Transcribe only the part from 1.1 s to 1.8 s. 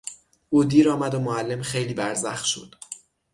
و معلم